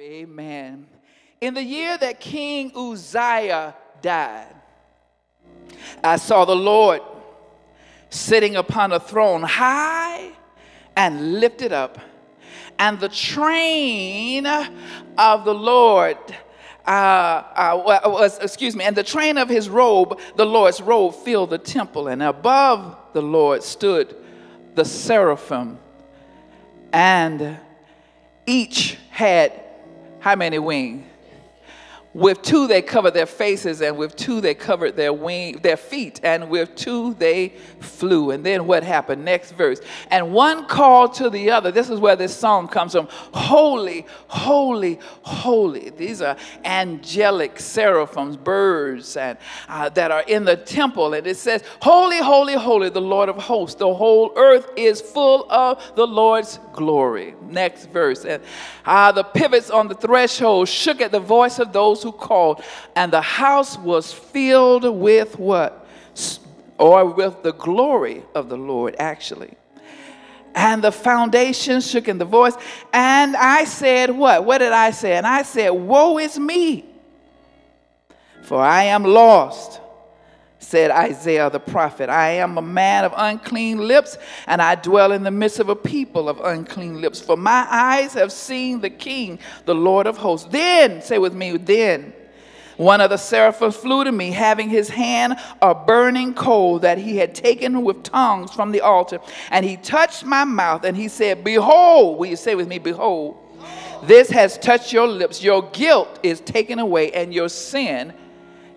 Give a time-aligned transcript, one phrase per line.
[0.00, 0.86] Amen.
[1.40, 4.54] In the year that King Uzziah died,
[6.04, 7.02] I saw the Lord
[8.08, 10.30] sitting upon a throne high
[10.96, 11.98] and lifted up,
[12.78, 16.18] and the train of the Lord.
[16.86, 21.50] Uh, uh, was excuse me, and the train of his robe, the Lord's robe, filled
[21.50, 24.14] the temple, and above the Lord stood
[24.76, 25.80] the seraphim,
[26.92, 27.58] and
[28.46, 29.64] each had
[30.20, 31.04] how many wings?
[32.18, 36.18] With two they covered their faces, and with two they covered their wing, their feet,
[36.24, 38.32] and with two they flew.
[38.32, 39.24] And then what happened?
[39.24, 39.80] Next verse.
[40.10, 41.70] And one called to the other.
[41.70, 43.06] This is where this song comes from.
[43.32, 45.90] Holy, holy, holy.
[45.90, 51.14] These are angelic seraphims, birds, and uh, that are in the temple.
[51.14, 53.76] And it says, Holy, holy, holy, the Lord of hosts.
[53.76, 57.36] The whole earth is full of the Lord's glory.
[57.42, 58.24] Next verse.
[58.24, 58.42] And
[58.84, 62.62] uh, the pivots on the threshold shook at the voice of those who called,
[62.96, 65.86] and the house was filled with what?
[66.78, 69.54] Or with the glory of the Lord, actually.
[70.54, 72.54] And the foundation shook in the voice.
[72.92, 74.44] And I said, What?
[74.44, 75.16] What did I say?
[75.16, 76.84] And I said, Woe is me,
[78.42, 79.80] for I am lost
[80.58, 82.08] said Isaiah the prophet.
[82.10, 85.76] I am a man of unclean lips, and I dwell in the midst of a
[85.76, 87.20] people of unclean lips.
[87.20, 90.48] For my eyes have seen the King, the Lord of hosts.
[90.50, 92.12] Then, say with me, then.
[92.76, 97.16] One of the seraphim flew to me, having his hand a burning coal that he
[97.16, 99.18] had taken with tongs from the altar.
[99.50, 103.36] And he touched my mouth, and he said, Behold, will you say with me, Behold,
[104.04, 105.42] this has touched your lips.
[105.42, 108.12] Your guilt is taken away, and your sin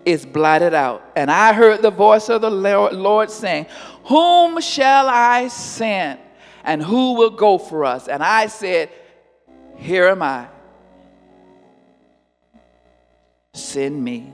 [0.04, 1.10] is blotted out.
[1.16, 3.66] And I heard the voice of the Lord saying,
[4.04, 6.20] Whom shall I send?
[6.64, 8.08] And who will go for us?
[8.08, 8.90] And I said,
[9.76, 10.48] Here am I.
[13.54, 14.32] Send me.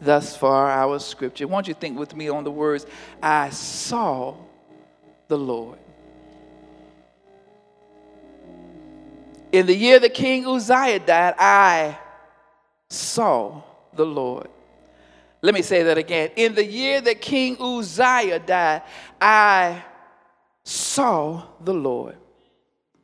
[0.00, 1.46] Thus far, our scripture.
[1.46, 2.86] Won't you think with me on the words,
[3.22, 4.34] I saw
[5.28, 5.78] the Lord.
[9.52, 11.98] In the year that King Uzziah died, I
[12.90, 13.62] saw
[13.96, 14.48] the Lord.
[15.42, 16.30] Let me say that again.
[16.36, 18.82] In the year that King Uzziah died,
[19.20, 19.82] I
[20.64, 22.16] saw the Lord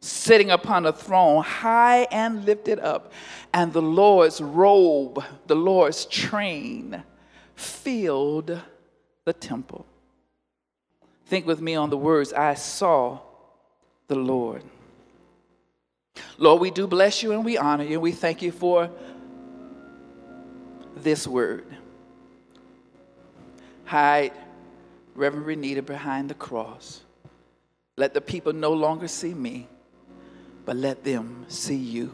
[0.00, 3.12] sitting upon a throne high and lifted up,
[3.52, 7.02] and the Lord's robe, the Lord's train,
[7.54, 8.58] filled
[9.26, 9.84] the temple.
[11.26, 13.18] Think with me on the words I saw
[14.08, 14.64] the Lord.
[16.38, 17.92] Lord, we do bless you and we honor you.
[17.92, 18.90] And we thank you for
[20.96, 21.66] this word.
[23.84, 24.32] Hide
[25.14, 27.02] Reverend Renita behind the cross.
[27.96, 29.68] Let the people no longer see me,
[30.64, 32.12] but let them see you.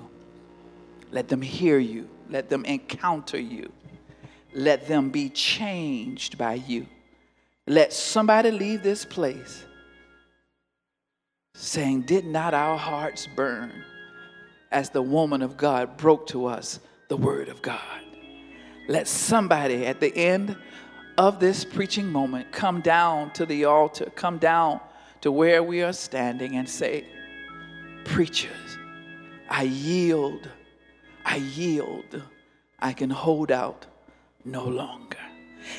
[1.13, 2.09] Let them hear you.
[2.29, 3.71] Let them encounter you.
[4.55, 6.87] Let them be changed by you.
[7.67, 9.65] Let somebody leave this place
[11.55, 13.73] saying, Did not our hearts burn
[14.73, 18.06] as the woman of God broke to us the word of God?
[18.89, 20.57] Let somebody at the end
[21.19, 24.81] of this preaching moment come down to the altar, come down
[25.23, 27.07] to where we are standing and say,
[28.05, 28.79] Preachers,
[29.49, 30.49] I yield,
[31.25, 32.23] I yield,
[32.79, 33.87] I can hold out
[34.45, 35.19] no longer.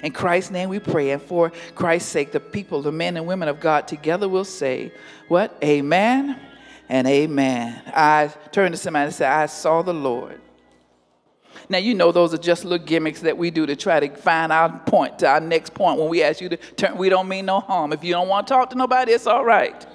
[0.03, 3.47] In Christ's name we pray, and for Christ's sake, the people, the men and women
[3.47, 4.91] of God together will say,
[5.29, 5.57] What?
[5.63, 6.38] Amen
[6.89, 7.81] and amen.
[7.88, 10.41] I turn to somebody and say, I saw the Lord
[11.69, 14.51] now, you know, those are just little gimmicks that we do to try to find
[14.51, 16.97] our point to our next point when we ask you to turn.
[16.97, 17.94] We don't mean no harm.
[17.94, 19.85] If you don't want to talk to nobody, it's all right.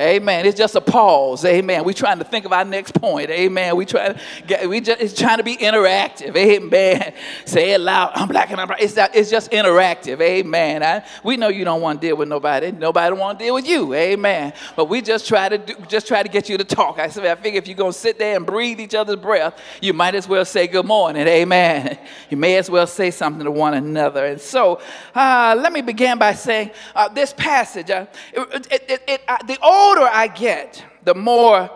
[0.00, 0.46] Amen.
[0.46, 1.44] It's just a pause.
[1.44, 1.84] Amen.
[1.84, 3.28] We're trying to think of our next point.
[3.28, 3.76] Amen.
[3.76, 6.34] We try to get, we just, it's trying to be interactive.
[6.34, 7.12] Amen.
[7.44, 8.12] Say it loud.
[8.14, 10.20] I'm black and I'm It's, that, it's just interactive.
[10.22, 10.82] Amen.
[10.82, 12.72] I, we know you don't want to deal with nobody.
[12.72, 13.92] Nobody want to deal with you.
[13.92, 14.54] Amen.
[14.74, 16.98] But we just try to do, just try to get you to talk.
[16.98, 19.92] I said, I figure if you're to sit there and breathe each other's breath, you
[19.92, 21.26] might as well say good morning.
[21.26, 21.98] Amen.
[22.30, 24.24] You may as well say something to one another.
[24.24, 24.80] And so
[25.16, 29.89] uh, let me begin by saying uh, this passage, uh, it, it, it, the old
[29.90, 31.70] older I get, the more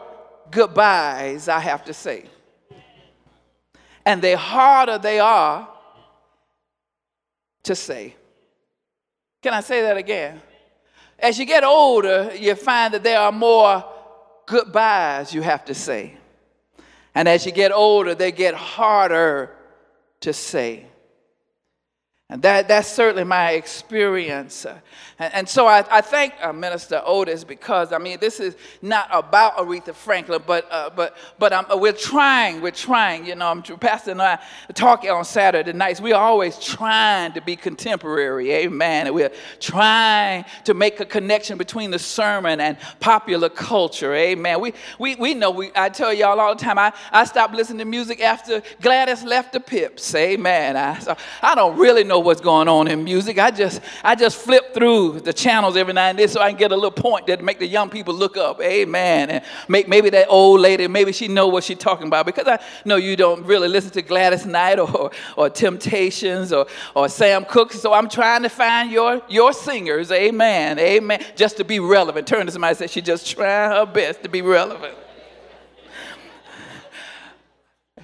[0.51, 2.27] goodbyes I have to say.
[4.07, 5.69] And the harder they are
[7.65, 8.15] to say.
[9.43, 10.41] Can I say that again?
[11.19, 13.85] As you get older, you find that there are more
[14.47, 16.17] goodbyes you have to say.
[17.15, 19.51] And as you get older, they get harder
[20.21, 20.87] to say.
[22.29, 24.67] And that, that's certainly my experience.
[25.19, 29.57] And, so I, I thank uh, Minister Otis because, I mean, this is not about
[29.57, 33.25] Aretha Franklin, but, uh, but, but um, we're trying, we're trying.
[33.25, 34.41] You know, I'm, Pastor and I
[34.75, 36.01] talking on Saturday nights.
[36.01, 39.07] We're always trying to be contemporary, amen.
[39.07, 39.31] And we're
[39.61, 44.61] trying to make a connection between the sermon and popular culture, amen.
[44.61, 47.79] We, we, we know, we, I tell y'all all the time, I, I stopped listening
[47.79, 50.77] to music after Gladys left the Pips, amen.
[50.77, 53.39] I, so I don't really know what's going on in music.
[53.39, 56.59] I just, I just flip through the channels every now and then so I can
[56.59, 58.61] get a little point that make the young people look up.
[58.61, 59.31] Amen.
[59.31, 62.59] And make maybe that old lady, maybe she know what she's talking about because I
[62.85, 67.73] know you don't really listen to Gladys Knight or, or Temptations or, or Sam Cooke.
[67.73, 70.11] So I'm trying to find your, your singers.
[70.11, 70.79] Amen.
[70.79, 71.25] Amen.
[71.37, 72.27] Just to be relevant.
[72.27, 74.95] Turn to somebody and say she's just trying her best to be relevant.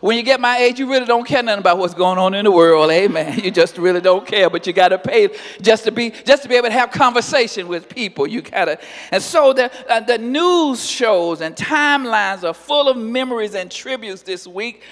[0.00, 2.46] When you get my age, you really don't care nothing about what's going on in
[2.46, 2.90] the world.
[2.90, 3.38] Amen.
[3.50, 5.30] You just really don't care, but you got to pay
[5.60, 8.26] just to be just to be able to have conversation with people.
[8.26, 8.78] You gotta,
[9.10, 14.22] and so the uh, the news shows and timelines are full of memories and tributes
[14.22, 14.82] this week.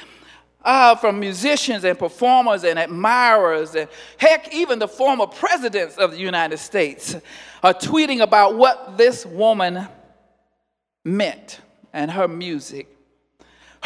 [0.64, 6.18] Uh, from musicians and performers and admirers, and heck, even the former presidents of the
[6.18, 7.14] United States
[7.62, 9.86] are tweeting about what this woman
[11.04, 11.60] meant
[11.92, 12.97] and her music.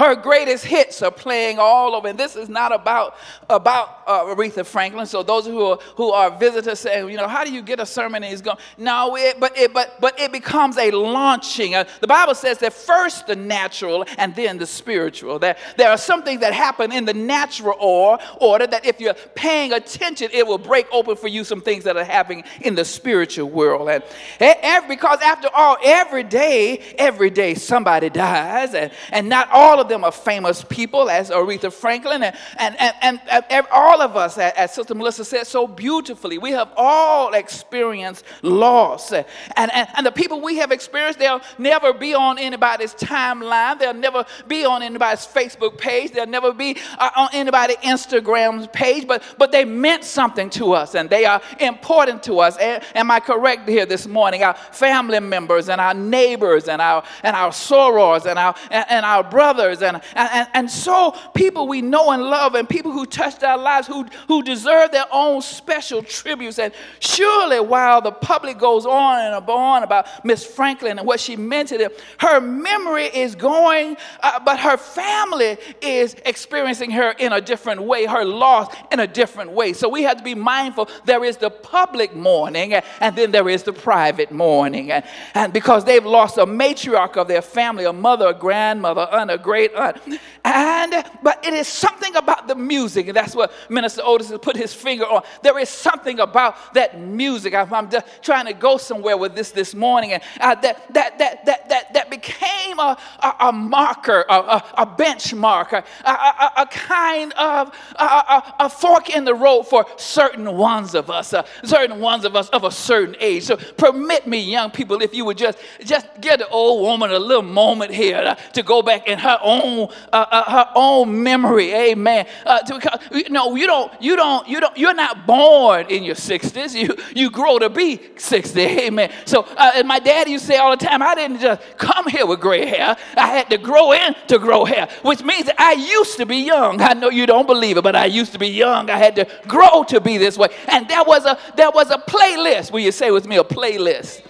[0.03, 2.09] Her greatest hits are playing all over.
[2.09, 3.15] And this is not about,
[3.49, 5.07] about uh, Aretha Franklin.
[5.07, 7.87] So those who are, who are visitors saying, you know, how do you get a
[7.87, 8.57] sermon and he's going?
[8.77, 11.77] No, it, but, it, but, but it becomes a launching.
[11.77, 15.39] Uh, the Bible says that first the natural and then the spiritual.
[15.39, 19.15] That there are some things that happen in the natural or, order that if you're
[19.37, 22.85] paying attention, it will break open for you some things that are happening in the
[22.85, 23.89] spiritual world.
[23.89, 24.03] And
[24.41, 28.75] every, because after all, every day, every day somebody dies.
[28.75, 33.21] And, and not all of them are famous people, as Aretha Franklin, and, and, and,
[33.51, 39.13] and all of us, as Sister Melissa said so beautifully, we have all experienced loss.
[39.13, 43.95] And, and, and the people we have experienced, they'll never be on anybody's timeline, they'll
[43.95, 49.23] never be on anybody's Facebook page, they'll never be uh, on anybody's Instagram page, but,
[49.39, 52.57] but they meant something to us and they are important to us.
[52.59, 54.43] Am I correct here this morning?
[54.43, 59.07] Our family members and our neighbors and our, and our sorors and our, and, and
[59.07, 63.43] our brothers and, and, and so people we know and love and people who touched
[63.43, 66.59] our lives who, who deserve their own special tributes.
[66.59, 71.37] And surely while the public goes on and on about Miss Franklin and what she
[71.37, 77.33] meant to them, her memory is going, uh, but her family is experiencing her in
[77.33, 79.73] a different way, her loss in a different way.
[79.73, 83.63] So we have to be mindful there is the public mourning and then there is
[83.63, 84.91] the private mourning.
[84.91, 85.05] And,
[85.35, 89.39] and because they've lost a matriarch of their family, a mother, a grandmother, aunt, a
[89.39, 90.21] great great aunt.
[90.45, 94.57] And, but it is something about the music, and that's what Minister Otis has put
[94.57, 95.23] his finger on.
[95.43, 97.55] There is something about that music.
[97.55, 97.89] I'm, I'm
[98.23, 101.95] trying to go somewhere with this this morning, and uh, that, that, that, that, that,
[101.95, 107.73] that became a, a, a marker, a, a, a benchmark, a, a, a, kind of
[107.97, 112.25] a, a, a, fork in the road for certain ones of us, uh, certain ones
[112.25, 113.45] of us of a certain age.
[113.45, 117.19] So permit me, young people, if you would just, just give the old woman a
[117.19, 121.73] little moment here uh, to go back in her own uh, uh, her own memory.
[121.73, 122.27] Amen.
[122.47, 123.93] Uh, to, no, you don't.
[124.01, 124.49] You don't.
[124.49, 124.77] You don't.
[124.77, 126.75] You're not born in your sixties.
[126.75, 128.63] You you grow to be sixty.
[128.63, 129.11] Amen.
[129.25, 132.27] So, uh, my dad used to say all the time, I didn't just come here
[132.27, 132.97] with gray hair.
[133.17, 136.37] I had to grow in to grow hair, which means that I used to be
[136.37, 136.81] young.
[136.81, 138.91] I know you don't believe it, but I used to be young.
[138.91, 140.49] I had to grow to be this way.
[140.69, 142.71] And there was a there was a playlist.
[142.73, 144.23] Will you say with me a playlist?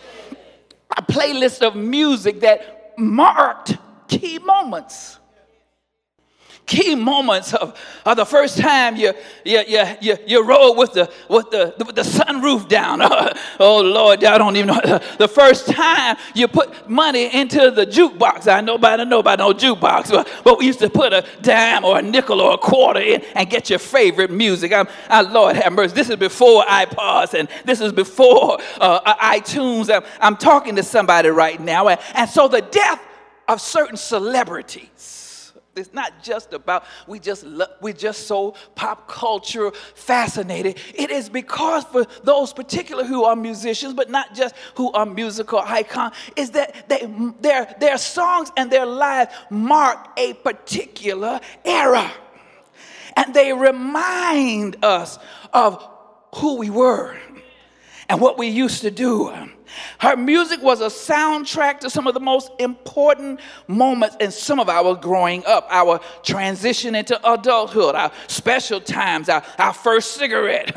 [0.96, 3.78] A playlist of music that marked
[4.18, 5.18] key moments
[6.66, 9.12] key moments of, of the first time you,
[9.44, 13.00] you, you, you, you with the, with, the, with the sunroof down.
[13.60, 14.80] oh, Lord, I don't even know.
[15.18, 18.48] The first time you put money into the jukebox.
[18.48, 21.98] I I know about no jukebox, but, but we used to put a dime or
[21.98, 24.72] a nickel or a quarter in and get your favorite music.
[24.72, 25.94] I'm, I, Lord have mercy.
[25.94, 29.94] This is before iPods and this is before uh, iTunes.
[29.94, 31.88] I'm, I'm talking to somebody right now.
[31.88, 33.00] And, and so the death
[33.48, 35.52] of certain celebrities.
[35.74, 40.78] It's not just about we just love, we're just so pop culture fascinated.
[40.94, 45.60] It is because for those particular who are musicians, but not just who are musical
[45.60, 52.12] icon, is that they, their their songs and their lives mark a particular era,
[53.16, 55.18] and they remind us
[55.54, 55.88] of
[56.34, 57.16] who we were
[58.08, 59.32] and what we used to do.
[59.98, 64.68] Her music was a soundtrack to some of the most important moments in some of
[64.68, 70.76] our growing up, our transition into adulthood, our special times, our, our first cigarette,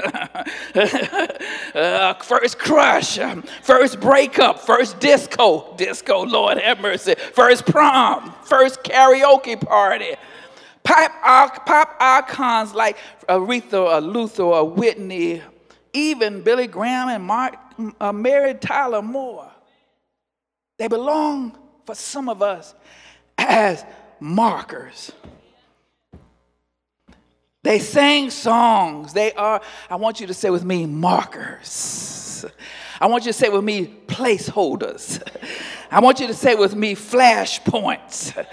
[1.75, 3.19] uh, first crush,
[3.63, 10.15] first breakup, first disco, disco, Lord have mercy, first prom, first karaoke party.
[10.83, 15.41] Pop, pop icons like Aretha, or Luther, or Whitney,
[15.95, 17.55] even Billy Graham and Mark,
[17.99, 19.51] uh, Mary Tyler Moore.
[20.77, 22.75] They belong for some of us
[23.37, 23.83] as
[24.19, 25.11] markers.
[27.63, 29.13] They sang songs.
[29.13, 32.45] They are, I want you to say with me, markers.
[32.99, 35.21] I want you to say with me, placeholders.
[35.91, 38.33] I want you to say with me, flashpoints.
[38.37, 38.45] Oh,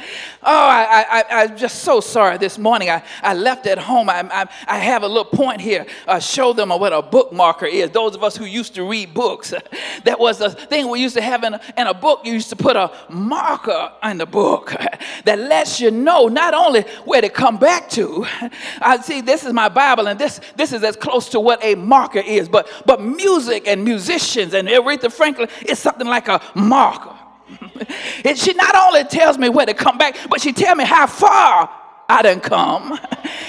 [0.42, 2.90] I, I, I'm just so sorry this morning.
[2.90, 4.10] I, I left at home.
[4.10, 5.86] I, I, I have a little point here.
[6.06, 7.90] Uh, show them what a bookmarker is.
[7.90, 9.54] Those of us who used to read books,
[10.04, 12.20] that was a thing we used to have in a, in a book.
[12.24, 14.74] You used to put a marker in the book
[15.24, 18.26] that lets you know not only where to come back to.
[18.80, 21.74] I see this is my Bible, and this, this is as close to what a
[21.76, 22.48] marker is.
[22.48, 27.16] But, but music and musicians and Aretha Franklin is something like a marker.
[28.24, 31.06] and she not only tells me where to come back, but she tell me how
[31.06, 31.70] far
[32.08, 32.98] I done come.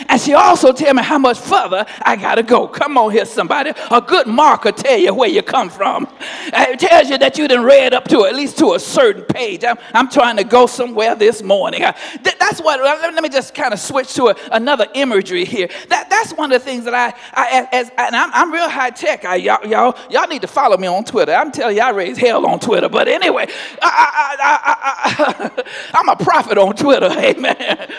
[0.09, 2.67] And she also tell me how much further I gotta go.
[2.67, 3.71] Come on here, somebody.
[3.89, 6.07] A good marker tell you where you come from.
[6.47, 9.63] It tells you that you done read up to at least to a certain page.
[9.63, 11.83] I'm, I'm trying to go somewhere this morning.
[11.83, 15.45] Uh, I, that's what, uh, let me just kind of switch to a, another imagery
[15.45, 15.69] here.
[15.89, 18.89] That, that's one of the things that I, I as, and I'm, I'm real high
[18.89, 19.25] tech.
[19.25, 21.33] I, y'all, y'all, y'all need to follow me on Twitter.
[21.33, 22.89] I'm telling you, I raise hell on Twitter.
[22.89, 23.47] But anyway,
[23.81, 25.51] I,
[25.93, 27.07] I, am a prophet on Twitter.
[27.17, 27.91] Amen.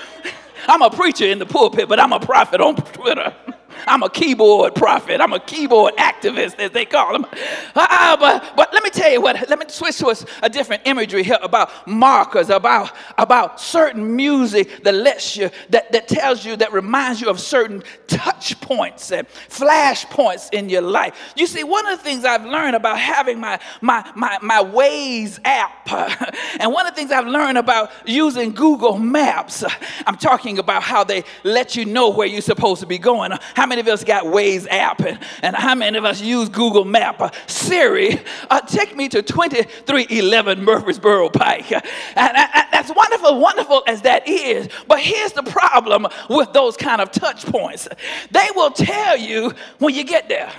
[0.68, 3.34] I'm a preacher in the pulpit, but I'm a prophet on Twitter.
[3.86, 5.20] I'm a keyboard prophet.
[5.20, 7.26] I'm a keyboard activist, as they call them.
[7.74, 10.82] Uh, but, but let me tell you what, let me switch to a, a, different
[10.86, 16.56] imagery here about markers, about, about certain music that lets you, that, that tells you,
[16.56, 21.32] that reminds you of certain touch points and flash points in your life.
[21.36, 25.38] You see, one of the things I've learned about having my, my, my, my Waze
[25.44, 25.90] app,
[26.60, 29.64] and one of the things I've learned about using Google Maps,
[30.06, 33.32] I'm talking about how they let you know where you're supposed to be going.
[33.54, 35.00] How many of us got Waze app?
[35.00, 37.20] And, and how many of us use Google Map?
[37.20, 41.72] Uh, Siri, uh, take me to 2311 Murfreesboro Pike.
[41.72, 41.82] And,
[42.16, 44.68] and that's wonderful, wonderful as that is.
[44.86, 47.88] But here's the problem with those kind of touch points
[48.30, 50.52] they will tell you when you get there.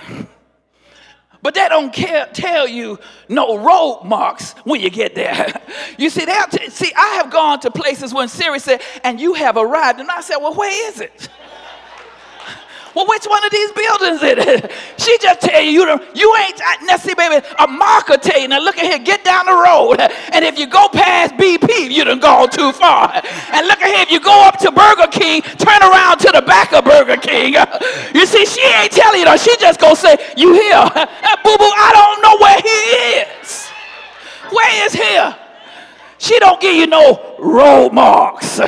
[1.42, 2.98] But they don't care, tell you
[3.28, 5.62] no road marks when you get there.
[5.98, 9.32] You see, they'll t- see, I have gone to places when Siri said, and you
[9.32, 9.98] have arrived.
[9.98, 11.28] And I said, well, where is it?
[12.96, 14.72] Well, which one of these buildings is it?
[14.96, 15.70] She just tell you,
[16.14, 19.44] you, ain't, now see, baby, a marker tell you, now look at here, get down
[19.44, 20.00] the road.
[20.32, 23.12] And if you go past BP, you done gone too far.
[23.52, 26.40] And look at here, if you go up to Burger King, turn around to the
[26.40, 27.54] back of Burger King.
[28.14, 29.36] You see, she ain't telling you, though.
[29.36, 30.82] She just gonna say, you here.
[31.44, 32.78] Boo boo, I don't know where he
[33.20, 33.68] is.
[34.50, 35.36] Where is here?
[36.18, 38.58] She don't give you no road marks.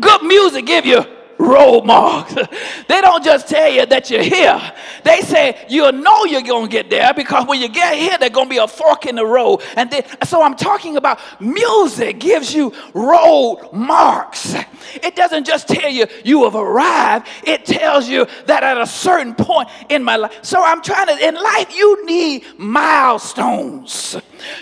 [0.00, 1.04] Good music give you
[1.40, 2.34] road marks.
[2.88, 4.60] they don't just tell you that you're here.
[5.02, 8.30] They say you'll know you're going to get there because when you get here, there's
[8.30, 9.62] going to be a fork in the road.
[9.76, 9.90] And
[10.24, 14.54] so I'm talking about music gives you road marks.
[15.02, 17.28] It doesn't just tell you you have arrived.
[17.44, 20.38] It tells you that at a certain point in my life.
[20.42, 24.16] So I'm trying to, in life, you need milestones.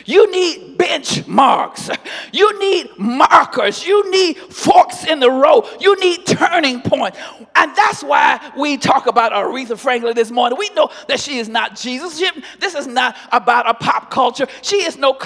[0.04, 1.96] You need benchmarks.
[2.32, 3.86] You need markers.
[3.86, 5.64] You need forks in the road.
[5.80, 7.18] You need turning points.
[7.54, 10.58] And that's why we talk about Aretha Franklin this morning.
[10.58, 12.18] We know that she is not Jesus.
[12.18, 12.28] She,
[12.60, 14.46] this is not about a pop culture.
[14.62, 15.16] She is no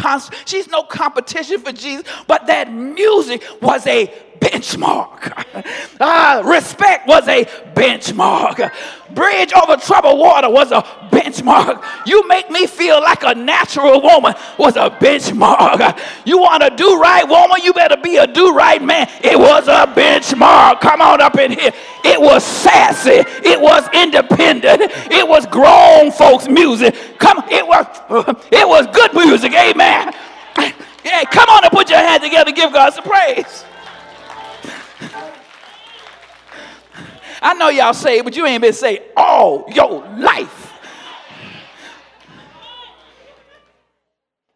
[0.46, 5.94] she's no competition for Jesus, but that music was a benchmark.
[6.00, 7.44] Uh, respect was a
[7.74, 8.72] benchmark.
[9.14, 10.82] Bridge over troubled water was a
[11.12, 11.84] benchmark.
[12.06, 15.98] You make me feel like a natural woman was a benchmark.
[16.26, 17.62] You want a do right woman?
[17.62, 19.08] You better be a do right man.
[19.22, 20.80] It was a benchmark.
[20.80, 21.72] Come on up in here.
[22.04, 23.22] It was sassy.
[23.48, 24.82] It was independent.
[25.10, 26.96] It was grown folks music.
[27.18, 27.86] Come, it was
[28.50, 29.52] it was good music.
[29.54, 30.12] Amen.
[31.04, 32.52] Yeah, come on and put your hands together.
[32.52, 33.64] Give God some praise.
[37.42, 40.72] I know y'all say it, but you ain't been saying all your life.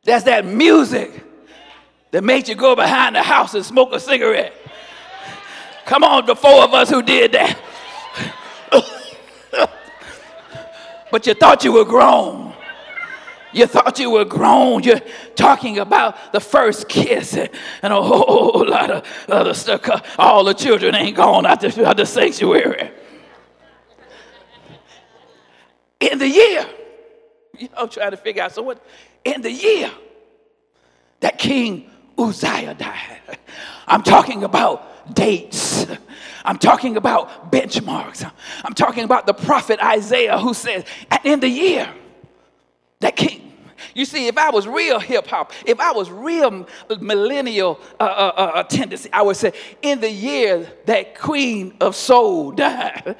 [0.05, 1.11] That's that music
[2.13, 4.55] that made you go behind the house and smoke a cigarette.
[5.85, 7.59] Come on, the four of us who did that.
[11.11, 12.56] but you thought you were grown.
[13.57, 14.83] You thought you were grown.
[14.83, 15.01] You're
[15.35, 17.49] talking about the first kiss and
[17.83, 20.15] a whole lot of other stuff.
[20.19, 22.91] All the children ain't gone out the, out the sanctuary.
[26.01, 26.67] In the year,
[27.57, 28.85] you know, trying to figure out, so what?
[29.25, 29.91] In the year
[31.21, 33.39] that King Uzziah died,
[33.87, 35.87] I'm talking about dates.
[36.45, 38.31] I'm talking about benchmarks.
[38.65, 40.85] I'm talking about the prophet Isaiah who says,
[41.25, 41.91] in the year
[43.01, 43.47] that King
[43.97, 46.67] you see, if I was real hip hop, if I was real
[47.01, 51.97] millennial uh, uh, uh, uh, tendency, I would say, in the year that Queen of
[51.97, 53.17] Soul died,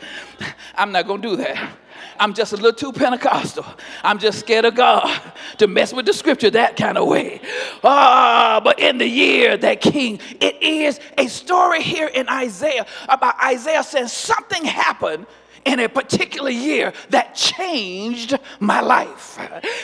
[0.75, 1.73] I'm not to do that.
[2.19, 3.65] I'm just a little too Pentecostal.
[4.03, 5.21] I'm just scared of God
[5.59, 7.41] to mess with the scripture that kind of way.
[7.83, 13.43] Ah, but in the year that king, it is a story here in Isaiah about
[13.43, 15.27] Isaiah saying something happened
[15.67, 19.39] in a particular year that changed my life.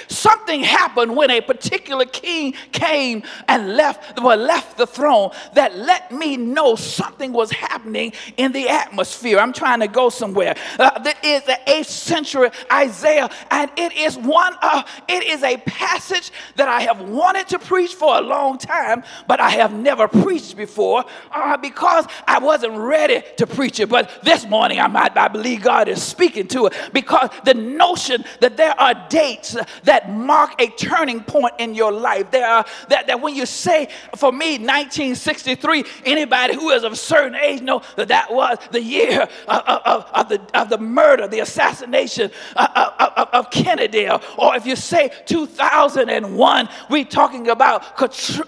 [0.08, 6.12] Something happened when a particular king came and left, well, left the throne that let
[6.12, 9.38] me know something was happening in the atmosphere.
[9.38, 10.54] I'm trying to go somewhere.
[10.78, 15.56] Uh, that is the 8th century Isaiah, and it is one, uh, it is a
[15.58, 20.06] passage that I have wanted to preach for a long time, but I have never
[20.06, 23.88] preached before uh, because I wasn't ready to preach it.
[23.88, 28.24] But this morning, I I believe God God is speaking to it because the notion
[28.40, 32.30] that there are dates that mark a turning point in your life.
[32.30, 36.96] There are that, that when you say, for me, 1963, anybody who is of a
[36.96, 41.26] certain age know that that was the year of, of, of the, of the murder,
[41.26, 44.10] the assassination of, of, of Kennedy.
[44.10, 47.98] Or if you say 2001, we're talking about,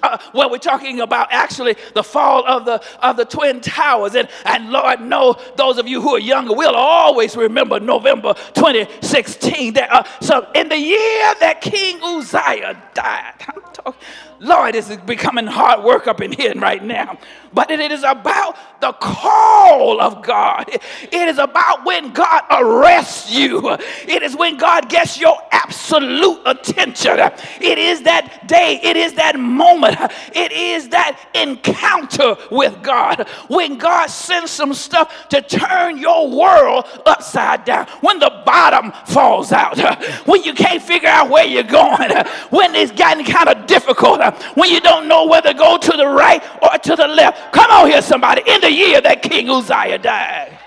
[0.03, 4.15] uh, well, we're talking about actually the fall of the, of the Twin Towers.
[4.15, 8.35] And, and Lord, know those of you who are younger we'll all always remember November
[8.55, 9.75] 2016.
[9.75, 14.01] That, uh, so, in the year that King Uzziah died, I'm talking,
[14.41, 17.19] Lord, this is becoming hard work up in here right now
[17.55, 20.69] but it is about the call of God.
[20.69, 23.71] It is about when God arrests you.
[24.07, 27.19] It is when God gets your absolute attention.
[27.61, 29.97] It is that day, it is that moment,
[30.35, 33.29] it is that encounter with God.
[33.49, 39.53] When God sends some stuff to turn your world upside down, when the bottom falls
[39.53, 39.79] out,
[40.27, 42.11] when you can't figure out where you're going,
[42.51, 44.21] when it's gotten kind of difficult,
[44.55, 47.53] when you don't know whether to go to the right or to the left.
[47.53, 48.43] Come on here, somebody.
[48.47, 50.59] In the year that King Uzziah died.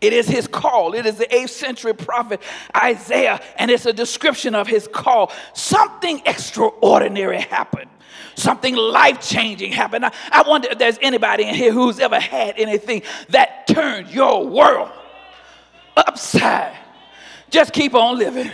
[0.00, 0.94] It is his call.
[0.94, 2.42] It is the 8th century prophet
[2.76, 5.32] Isaiah, and it's a description of his call.
[5.54, 7.90] Something extraordinary happened.
[8.36, 10.04] Something life changing happened.
[10.04, 14.46] I, I wonder if there's anybody in here who's ever had anything that turned your
[14.46, 14.90] world
[15.96, 16.76] upside.
[17.50, 18.50] Just keep on living.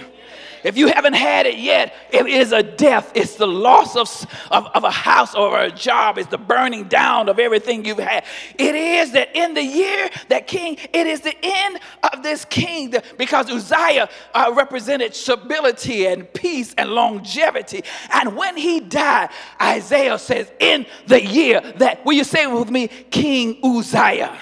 [0.65, 3.11] If you haven't had it yet, it is a death.
[3.15, 4.09] It's the loss of,
[4.51, 6.19] of, of, a house or a job.
[6.19, 8.25] It's the burning down of everything you've had.
[8.59, 11.81] It is that in the year that king, it is the end
[12.13, 17.83] of this king because Uzziah uh, represented stability and peace and longevity.
[18.13, 22.89] And when he died, Isaiah says, in the year that, will you say with me,
[22.89, 24.39] King Uzziah?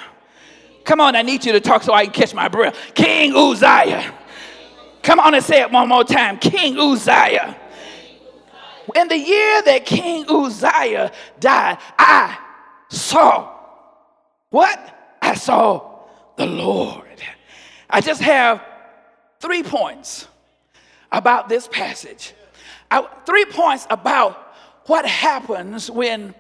[0.85, 2.77] Come on, I need you to talk so I can catch my breath.
[2.95, 4.13] King Uzziah
[5.03, 6.39] Come on and say it one more time.
[6.39, 7.57] King Uzziah.
[8.95, 12.39] In the year that King Uzziah died, I
[12.89, 13.57] saw
[14.51, 15.19] what?
[15.23, 16.01] I saw
[16.37, 17.07] the Lord.
[17.89, 18.63] I just have
[19.41, 20.29] three points
[21.11, 22.35] about this passage.
[22.91, 24.55] I, three points about
[24.87, 26.35] what happens when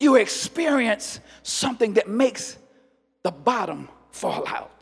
[0.00, 2.58] you experience something that makes
[3.22, 4.81] the bottom fall out.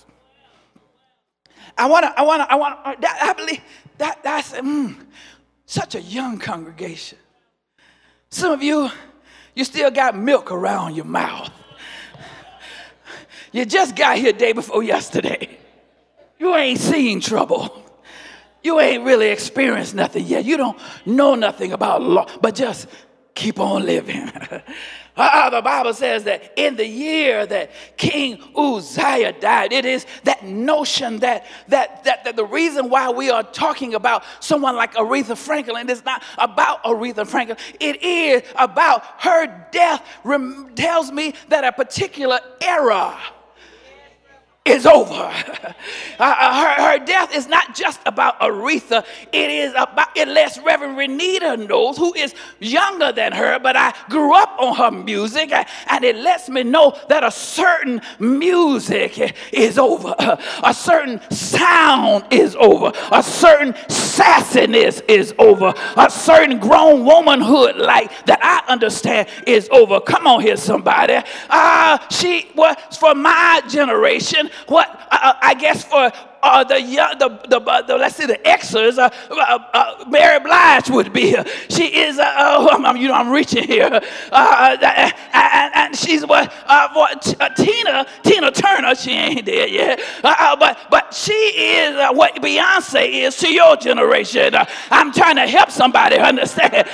[1.80, 3.60] I want to, I want to, I want to, I believe
[3.96, 4.94] that that's mm,
[5.64, 7.16] such a young congregation.
[8.28, 8.90] Some of you,
[9.54, 11.50] you still got milk around your mouth.
[13.52, 15.58] You just got here day before yesterday.
[16.38, 17.82] You ain't seen trouble.
[18.62, 20.44] You ain't really experienced nothing yet.
[20.44, 22.88] You don't know nothing about law, but just
[23.34, 24.30] keep on living.
[25.16, 30.44] Uh, the Bible says that in the year that King Uzziah died, it is that
[30.44, 35.36] notion that, that, that, that the reason why we are talking about someone like Aretha
[35.36, 37.58] Franklin is not about Aretha Franklin.
[37.80, 43.18] It is about her death, rem- tells me that a particular era
[44.64, 45.32] is over.
[46.18, 49.06] Her, her death is not just about Aretha.
[49.32, 54.34] It is about, unless Reverend Renita knows, who is younger than her, but I grew
[54.34, 60.14] up on her music, and it lets me know that a certain music is over.
[60.62, 62.92] A certain sound is over.
[63.12, 65.72] A certain sassiness is over.
[65.96, 70.00] A certain grown womanhood like that I understand is over.
[70.00, 71.18] Come on here, somebody.
[71.48, 76.10] Uh, she was for my generation what uh, I guess for
[76.42, 76.76] uh, the,
[77.18, 81.36] the, the, uh, the, let's say the exes, uh, uh, uh, Mary Blige would be.
[81.68, 84.00] She is, uh, uh, oh, I'm, you know, I'm reaching here.
[84.32, 84.76] Uh,
[85.32, 86.52] and, and, she's what,
[87.56, 90.00] Tina, Tina Turner, she ain't there yet.
[90.22, 94.54] but, but she is what Beyonce is to your generation.
[94.90, 96.88] I'm trying to help somebody understand.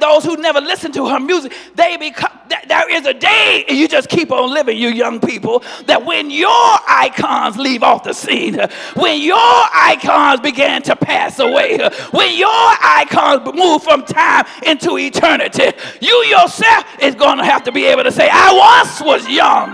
[0.00, 2.32] those who never listen to her music, they become,
[2.66, 6.48] there is a day, you just keep on living, you young people, that when your
[6.88, 8.58] icons leave off the scene,
[8.94, 11.78] when your icons began to pass away,
[12.10, 17.72] when your icons move from time into eternity, you yourself is going to have to
[17.72, 19.72] be able to say, I once was young,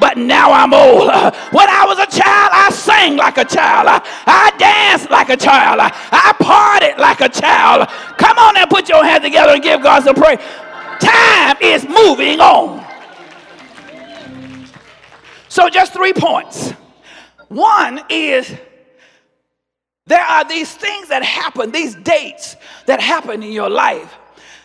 [0.00, 1.08] but now I'm old.
[1.52, 4.02] When I was a child, I sang like a child.
[4.26, 5.80] I danced like a child.
[5.80, 7.88] I partied like a child.
[8.18, 10.38] Come on and put your hands together and give God some praise.
[11.00, 12.84] Time is moving on.
[15.48, 16.74] So, just three points.
[17.48, 18.52] One is
[20.06, 22.56] there are these things that happen, these dates
[22.86, 24.14] that happen in your life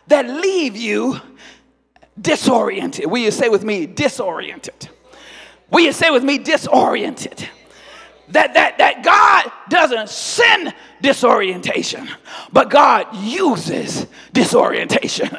[0.08, 1.20] that leave you
[2.20, 3.06] disoriented.
[3.10, 4.90] Will you say with me, disoriented?
[5.72, 7.50] Will you say with me, disoriented?
[8.32, 12.10] That, that, that God doesn't send disorientation,
[12.54, 15.30] but God uses disorientation.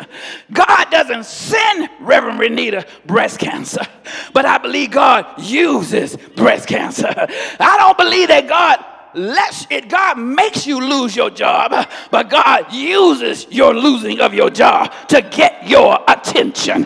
[0.52, 3.86] God doesn't send Reverend Renita breast cancer,
[4.32, 7.12] but I believe God uses breast cancer.
[7.16, 12.72] I don't believe that God lets it, God makes you lose your job, but God
[12.72, 16.84] uses your losing of your job to get your attention.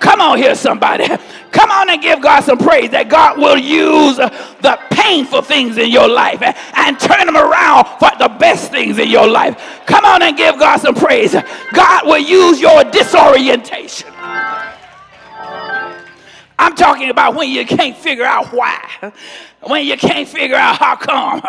[0.00, 1.06] Come on here, somebody.
[1.52, 5.90] Come on and give God some praise that God will use the painful things in
[5.90, 9.56] your life and turn them around for the best things in your life.
[9.86, 11.34] Come on and give God some praise.
[11.72, 14.15] God will use your disorientation.
[16.58, 19.12] I'm talking about when you can't figure out why
[19.62, 21.42] when you can't figure out how come.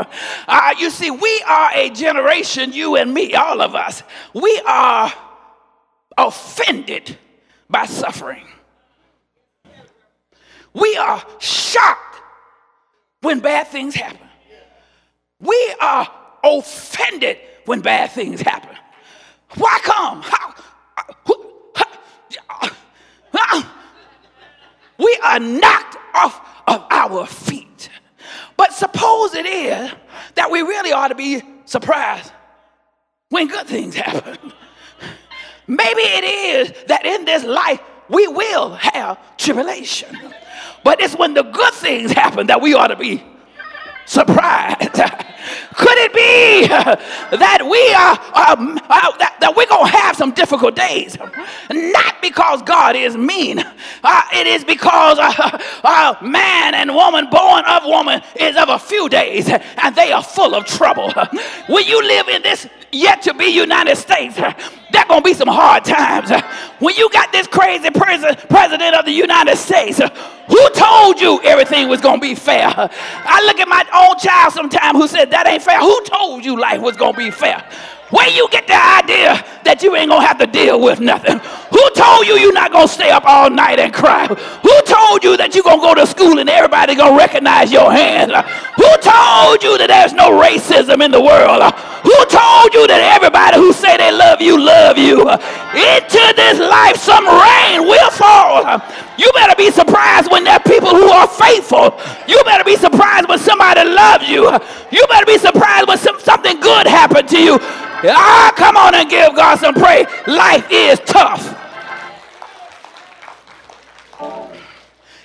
[0.47, 5.13] Uh, you see, we are a generation, you and me, all of us, we are
[6.17, 7.17] offended
[7.69, 8.45] by suffering.
[10.73, 12.21] We are shocked
[13.21, 14.27] when bad things happen.
[15.39, 16.09] We are
[16.43, 18.75] offended when bad things happen.
[19.55, 20.21] Why come?
[20.21, 20.47] How?
[24.97, 27.89] We are knocked off of our feet.
[28.55, 29.91] But suppose it is
[30.35, 32.31] that we really ought to be surprised
[33.29, 34.37] when good things happen.
[35.67, 40.17] Maybe it is that in this life we will have tribulation.
[40.83, 43.23] But it's when the good things happen that we ought to be
[44.05, 45.01] surprised.
[45.75, 46.67] Could it be
[47.37, 51.17] that we are um, uh, that, that, we're gonna have some difficult days?
[51.71, 53.59] Not because God is mean.
[53.59, 58.79] Uh, it is because uh, uh, man and woman born of woman is of a
[58.79, 61.13] few days, and they are full of trouble.
[61.67, 64.39] When you live in this yet to be United States,
[64.91, 66.31] there gonna be some hard times.
[66.79, 71.87] When you got this crazy president president of the United States, who told you everything
[71.87, 72.67] was gonna be fair?
[72.75, 75.79] I look at my own child sometime who said that ain't fair.
[75.79, 77.63] Who told you life was gonna be fair?
[78.09, 81.39] Where you get the idea that you ain't gonna have to deal with nothing?
[81.71, 84.27] Who told you you're not gonna stay up all night and cry?
[84.27, 88.31] Who told you that you're gonna go to school and everybody gonna recognize your hand?
[88.31, 91.59] Who told you that there's no racism in the world?
[92.07, 95.27] Who told you that everybody who say they love you love you?
[95.75, 98.63] Into this life, some rain will fall.
[99.17, 101.97] You better be surprised when there are people who are faithful.
[102.29, 103.16] You better be surprised
[103.67, 104.43] somebody loves you.
[104.91, 107.57] You better be surprised when some, something good happened to you.
[107.61, 110.07] Ah, come on and give God some praise.
[110.27, 111.53] Life is tough.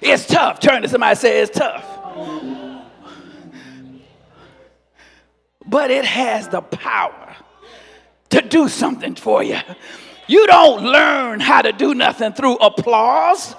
[0.00, 0.58] It's tough.
[0.60, 1.86] Turn to somebody say it's tough.
[5.64, 7.36] But it has the power
[8.30, 9.58] to do something for you.
[10.26, 13.54] You don't learn how to do nothing through applause.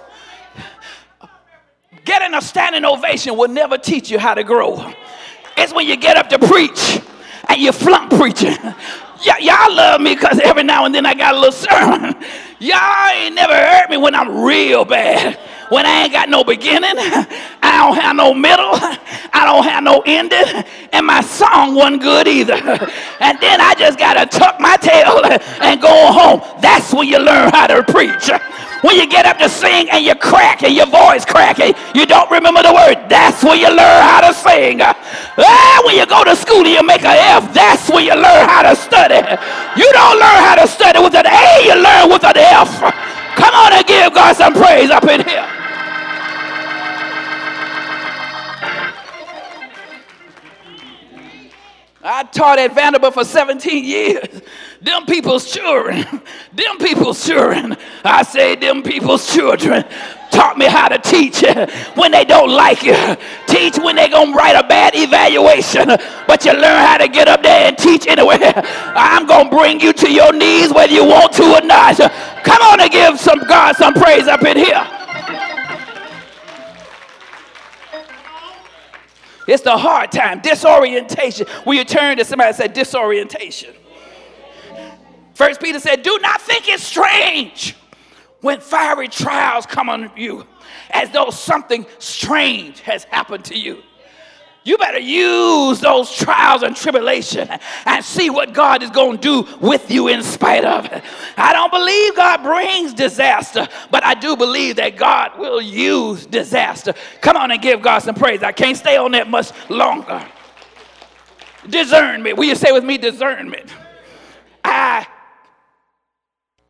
[2.06, 4.94] Getting a standing ovation will never teach you how to grow.
[5.58, 7.00] It's when you get up to preach
[7.48, 8.58] and you flunk preaching.
[9.26, 12.14] Y- y'all love me because every now and then I got a little sermon.
[12.60, 15.40] Y'all ain't never heard me when I'm real bad.
[15.74, 18.78] When I ain't got no beginning, I don't have no middle,
[19.34, 20.46] I don't have no ending,
[20.94, 22.62] and my song wasn't good either.
[23.18, 25.26] And then I just got to tuck my tail
[25.66, 26.46] and go home.
[26.62, 28.30] That's when you learn how to preach.
[28.86, 32.06] When you get up to sing and you crack and your voice crack and you
[32.06, 34.78] don't remember the word, that's when you learn how to sing.
[34.78, 38.46] Ah, when you go to school and you make an F, that's when you learn
[38.46, 39.26] how to study.
[39.74, 42.78] You don't learn how to study with an A, you learn with an F.
[43.34, 45.63] Come on and give God some praise up in here.
[52.06, 54.42] I taught at Vanderbilt for 17 years.
[54.82, 56.00] Them people's children,
[56.54, 59.86] them people's children, I say them people's children
[60.30, 61.42] taught me how to teach
[61.96, 62.98] when they don't like you.
[63.48, 65.88] Teach when they gonna write a bad evaluation,
[66.28, 68.38] but you learn how to get up there and teach anyway.
[68.42, 71.98] I'm gonna bring you to your knees whether you want to or not.
[72.44, 75.03] Come on and give some God some praise up in here.
[79.48, 81.48] It's the hard time, disorientation.
[81.66, 83.74] Will you turn to somebody and say disorientation?
[85.34, 87.76] First Peter said, Do not think it strange
[88.42, 90.46] when fiery trials come on you,
[90.92, 93.82] as though something strange has happened to you.
[94.66, 97.50] You better use those trials and tribulation
[97.86, 101.04] and see what God is going to do with you in spite of it.
[101.36, 106.94] I don't believe God brings disaster, but I do believe that God will use disaster.
[107.20, 108.42] Come on and give God some praise.
[108.42, 110.26] I can't stay on that much longer.
[111.70, 112.38] Discernment.
[112.38, 113.74] Will you say with me discernment?
[114.64, 115.06] I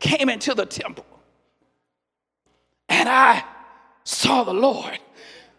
[0.00, 1.06] came into the temple
[2.88, 3.44] and I
[4.02, 4.98] saw the Lord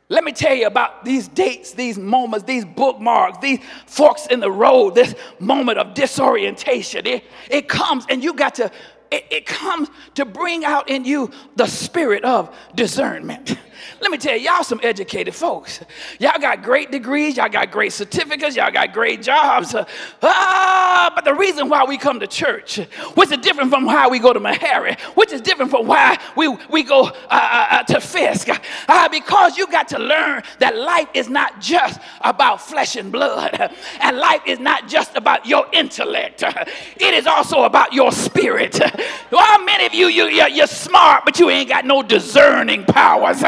[0.07, 4.51] let me tell you about these dates, these moments, these bookmarks, these forks in the
[4.51, 7.07] road, this moment of disorientation.
[7.07, 8.71] It, it comes and you got to,
[9.09, 13.57] it, it comes to bring out in you the spirit of discernment.
[14.01, 15.81] Let me tell you, y'all some educated folks.
[16.19, 19.75] Y'all got great degrees, y'all got great certificates, y'all got great jobs.
[20.27, 22.77] Ah, but the reason why we come to church,
[23.15, 26.47] which is different from how we go to Meharry, which is different from why we,
[26.69, 28.49] we go uh, uh, uh to Fisk,
[28.87, 33.71] uh, because you got to learn that life is not just about flesh and blood,
[34.01, 38.79] and life is not just about your intellect, it is also about your spirit.
[39.31, 43.43] Well, many of you, you you're, you're smart, but you ain't got no discerning powers.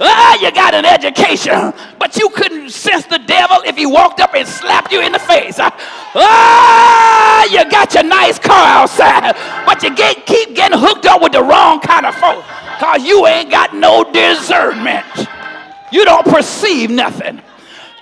[0.00, 4.34] Ah, you got an education, but you couldn't sense the devil if he walked up
[4.34, 5.58] and slapped you in the face.
[5.60, 9.34] Ah, you got your nice car outside,
[9.66, 12.46] but you get, keep getting hooked up with the wrong kind of folks
[12.78, 15.04] because you ain't got no discernment.
[15.90, 17.40] You don't perceive nothing.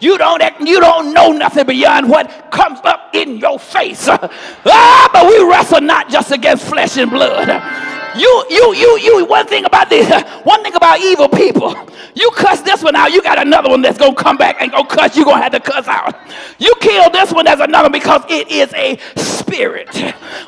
[0.01, 4.09] You don't, you don't know nothing beyond what comes up in your face.
[4.09, 7.49] Ah, but we wrestle not just against flesh and blood
[8.19, 10.09] you, you, you, you, one thing about this,
[10.45, 11.75] one thing about evil people,
[12.15, 14.85] you cuss this one out, you got another one that's gonna come back and go
[14.85, 16.15] cuss, you're gonna have to cuss out.
[16.59, 19.95] You kill this one, there's another because it is a spirit.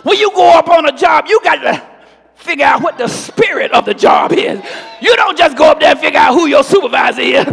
[0.02, 1.98] When you go up on a job, you got to
[2.34, 4.60] figure out what the spirit of the job is.
[5.00, 7.46] You don't just go up there and figure out who your supervisor is.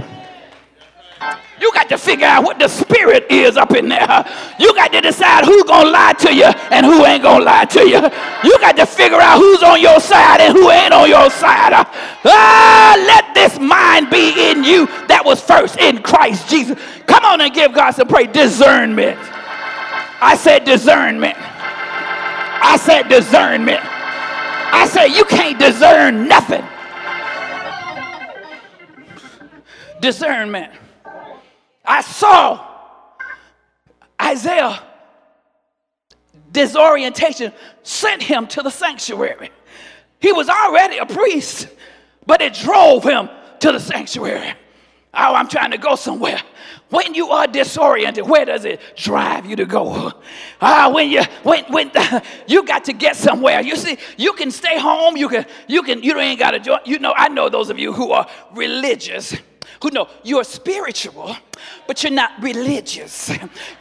[1.60, 4.26] You got to figure out what the spirit is up in there.
[4.60, 7.46] You got to decide who's going to lie to you and who ain't going to
[7.46, 8.02] lie to you.
[8.44, 11.74] You got to figure out who's on your side and who ain't on your side.
[11.74, 16.80] Ah, let this mind be in you that was first in Christ Jesus.
[17.06, 18.30] Come on and give God some praise.
[18.32, 19.20] Discernment.
[20.22, 21.36] I said discernment.
[21.38, 23.82] I said discernment.
[23.84, 26.64] I said you can't discern nothing.
[30.00, 30.72] Discernment.
[31.84, 32.66] I saw
[34.22, 34.82] Isaiah
[36.52, 37.52] disorientation
[37.84, 39.52] sent him to the sanctuary.
[40.20, 41.68] He was already a priest,
[42.26, 44.54] but it drove him to the sanctuary.
[45.14, 46.42] Oh, I'm trying to go somewhere.
[46.90, 50.12] When you are disoriented, where does it drive you to go?
[50.62, 51.92] Ah, when you when when
[52.48, 53.62] you got to get somewhere.
[53.62, 55.18] You see, you can stay home.
[55.18, 56.80] You can you can you don't ain't got to join.
[56.86, 59.36] You know, I know those of you who are religious
[59.86, 61.36] who know you're spiritual,
[61.86, 63.30] but you're not religious.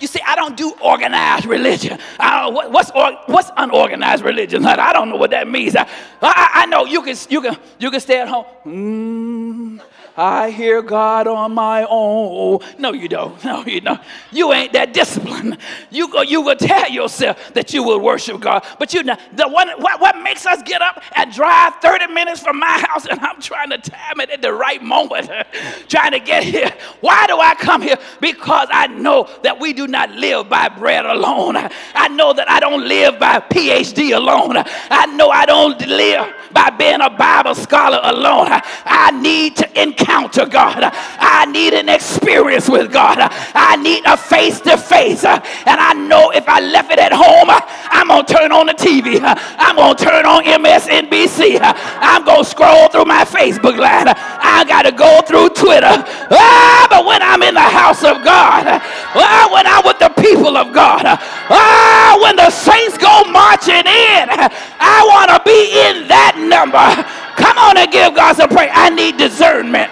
[0.00, 1.98] You see, I don't do organized religion.
[2.20, 4.66] Know what's what's unorganized religion.
[4.66, 5.74] I don't know what that means.
[5.76, 5.88] I,
[6.20, 8.44] I, I know you can you can you can stay at home.
[8.66, 9.80] Mm,
[10.16, 12.60] I hear God on my own.
[12.78, 13.34] No, you don't.
[13.44, 14.00] No, you don't.
[14.32, 15.58] You ain't that disciplined.
[15.90, 19.46] You go, you will tell yourself that you will worship God, but you know the
[19.46, 23.20] one what, what makes us get up and drive 30 minutes from my house, and
[23.20, 25.30] I'm trying to time it at the right moment,
[25.88, 26.72] trying to get here.
[27.00, 31.04] Why do I come here because I know that we do not live by bread
[31.06, 31.56] alone.
[31.56, 34.54] I know that I don't live by PhD alone.
[34.56, 38.48] I know I don't live by being a Bible scholar alone.
[38.50, 40.90] I need to encounter God.
[41.18, 43.16] I need an experience with God.
[43.20, 45.24] I need a face to face.
[45.24, 45.40] And
[45.80, 49.20] I know if I left it at home, I'm going to turn on the TV.
[49.22, 51.58] I'm going to turn on MSNBC.
[51.62, 54.08] I'm going to scroll through my Facebook line.
[54.08, 56.04] I got to go through Twitter.
[56.30, 60.56] Ah, but when I'm in the house of God, ah, when I'm with the people
[60.56, 66.36] of God, ah, when the saints go marching in, I want to be in that
[66.36, 67.23] number.
[67.36, 68.70] Come on and give God some praise.
[68.72, 69.90] I need discernment.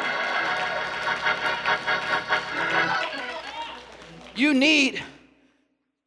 [4.34, 5.02] You need,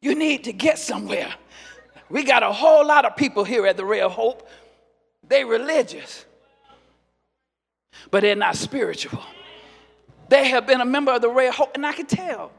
[0.00, 1.32] you need to get somewhere.
[2.08, 4.48] We got a whole lot of people here at the of Hope.
[5.28, 6.24] They religious,
[8.10, 9.22] but they're not spiritual.
[10.28, 12.52] They have been a member of the Ray of Hope, and I can tell.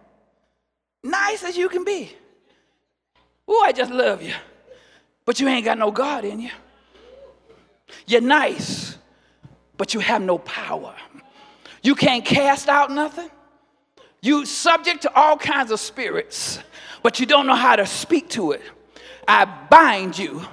[1.03, 2.13] Nice as you can be.
[3.47, 4.33] Oh, I just love you.
[5.25, 6.51] But you ain't got no God in you.
[8.05, 8.97] You're nice,
[9.77, 10.95] but you have no power.
[11.81, 13.29] You can't cast out nothing.
[14.21, 16.59] You subject to all kinds of spirits,
[17.03, 18.61] but you don't know how to speak to it.
[19.27, 20.45] I bind you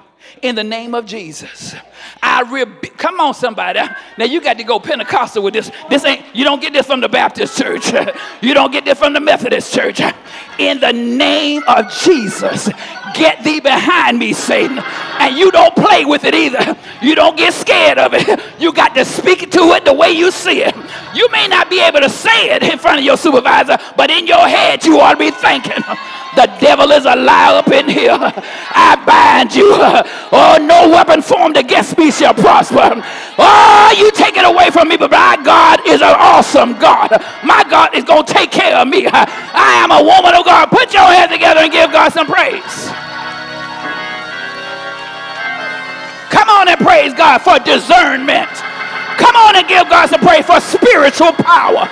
[0.43, 1.75] in the name of Jesus.
[2.23, 3.81] I rebu- come on somebody.
[4.19, 5.71] Now you got to go Pentecostal with this.
[5.91, 7.93] This ain't you don't get this from the Baptist church.
[8.43, 10.01] you don't get this from the Methodist church.
[10.59, 12.69] In the name of Jesus,
[13.15, 14.79] get thee behind me, Satan.
[15.19, 16.77] And you don't play with it either.
[17.03, 18.41] You don't get scared of it.
[18.59, 20.75] You got to speak to it the way you see it.
[21.15, 24.27] You may not be able to say it in front of your supervisor, but in
[24.27, 25.83] your head you ought to be thinking.
[26.37, 28.19] The devil is a lie up in here.
[28.19, 29.71] I bind you.
[30.33, 32.91] Oh, no weapon formed against me shall prosper.
[33.39, 37.11] Oh, you take it away from me, but my God is an awesome God.
[37.45, 39.07] My God is going to take care of me.
[39.07, 40.67] I am a woman of God.
[40.71, 42.91] Put your hands together and give God some praise.
[46.31, 48.51] Come on and praise God for discernment.
[49.19, 51.87] Come on and give God some praise for spiritual power.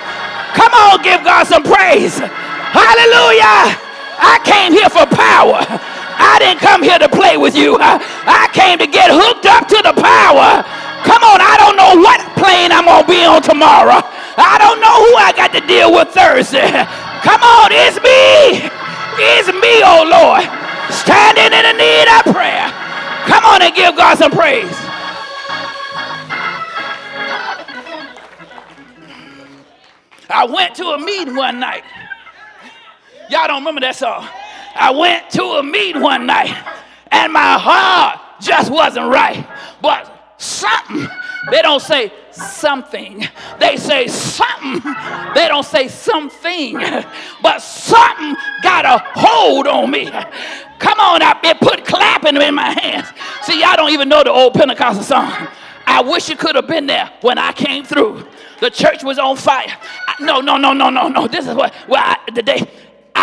[0.53, 2.19] Come on, give God some praise.
[2.19, 3.82] Hallelujah.
[4.19, 5.61] I came here for power.
[6.19, 7.77] I didn't come here to play with you.
[7.79, 10.63] I came to get hooked up to the power.
[11.03, 13.99] Come on, I don't know what plane I'm going to be on tomorrow.
[14.37, 16.71] I don't know who I got to deal with Thursday.
[17.21, 18.69] Come on, it's me.
[19.19, 20.43] It's me, oh Lord.
[20.91, 22.67] Standing in the need of prayer.
[23.27, 24.73] Come on and give God some praise.
[30.29, 31.83] I went to a meeting one night.
[33.33, 34.27] Y'all don't remember that song.
[34.75, 36.55] I went to a meet one night
[37.09, 39.43] and my heart just wasn't right.
[39.81, 41.07] But something,
[41.49, 43.27] they don't say something,
[43.59, 44.83] they say something.
[45.33, 46.75] They don't say something,
[47.41, 50.11] but something got a hold on me.
[50.77, 53.07] Come on, I, it put clapping in my hands.
[53.41, 55.47] See, y'all don't even know the old Pentecostal song.
[55.87, 58.27] I wish you could have been there when I came through.
[58.59, 59.75] The church was on fire.
[60.07, 61.27] I, no, no, no, no, no, no.
[61.27, 62.69] This is what, well, I, the day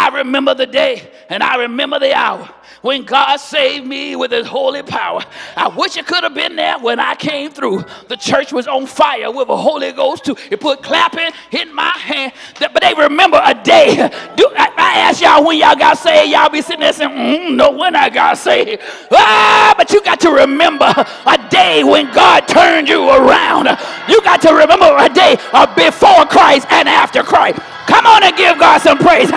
[0.01, 2.49] I remember the day and I remember the hour
[2.81, 5.21] when God saved me with his holy power.
[5.55, 7.85] I wish it could have been there when I came through.
[8.09, 10.37] The church was on fire with the Holy Ghost too.
[10.51, 12.33] It put clapping in my hand.
[12.59, 13.95] But they remember a day.
[14.37, 17.57] Do, I, I ask y'all when y'all got saved, y'all be sitting there saying, mm,
[17.57, 18.81] no, when I got saved.
[19.13, 23.67] Ah, but you got to remember a day when God turned you around.
[24.09, 27.61] You got to remember a day of before Christ and after Christ.
[27.87, 29.31] Come on and give God some praise.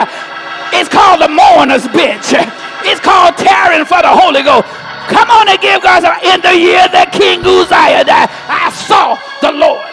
[0.74, 2.34] It's called the mourner's bench.
[2.86, 4.68] It's called tearing for the Holy Ghost.
[5.08, 6.18] Come on and give God some.
[6.24, 9.84] In the year that King Uzziah died, I saw the Lord.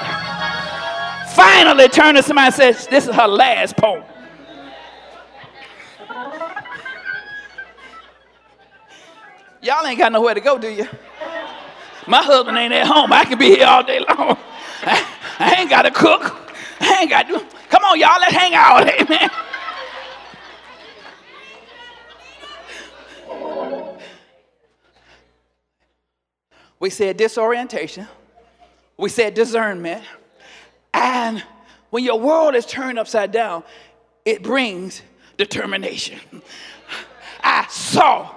[1.35, 4.05] Finally, turn to somebody and says, This is her last poem.
[9.63, 10.89] Y'all ain't got nowhere to go, do you?
[12.07, 13.13] My husband ain't at home.
[13.13, 14.39] I can be here all day long.
[14.83, 15.07] I,
[15.39, 16.37] I ain't got to cook.
[16.81, 17.41] I ain't got to.
[17.69, 18.19] Come on, y'all.
[18.21, 18.89] Let's hang out.
[18.89, 19.31] Amen.
[26.81, 28.09] We said disorientation.
[28.97, 30.03] We said discernment.
[30.93, 31.45] And
[31.91, 33.63] when your world is turned upside down,
[34.25, 35.03] it brings
[35.37, 36.19] determination.
[37.43, 38.35] I saw